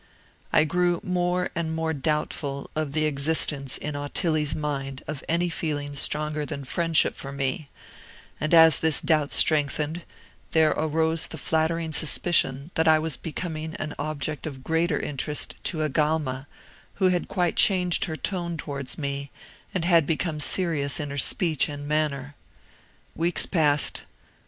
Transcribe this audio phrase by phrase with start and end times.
[0.51, 5.93] I grew more and more doubtful of the existence in Ottilie's mind of any feeling
[5.93, 7.69] stronger than friendship for me;
[8.39, 10.01] and as this doubt strengthened,
[10.53, 15.83] there arose the flattering suspicion that I was becoming an object of greater interest to
[15.83, 16.47] Agalma,
[16.95, 19.29] who had quite changed her tone towards me,
[19.71, 22.33] and had become serious in her speech and manner.
[23.15, 24.05] Weeks passed.